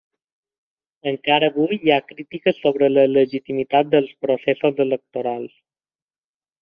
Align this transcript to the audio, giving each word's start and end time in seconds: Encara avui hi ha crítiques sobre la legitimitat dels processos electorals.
Encara 1.11 1.49
avui 1.51 1.75
hi 1.83 1.93
ha 1.95 1.99
crítiques 2.11 2.57
sobre 2.63 2.89
la 2.95 3.03
legitimitat 3.11 3.93
dels 3.95 4.11
processos 4.27 4.83
electorals. 4.87 5.53